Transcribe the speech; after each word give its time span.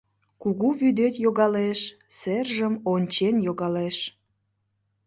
Кугу 0.41 0.69
вӱдет 0.79 1.15
йогалеш, 1.23 1.79
сержым 2.19 2.73
ончен 2.93 3.35
йогалеш. 3.45 3.97